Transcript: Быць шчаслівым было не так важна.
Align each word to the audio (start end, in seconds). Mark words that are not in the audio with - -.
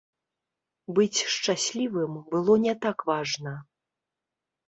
Быць 0.99 1.19
шчаслівым 1.33 2.11
было 2.31 2.55
не 2.65 2.73
так 2.85 2.97
важна. 3.09 3.53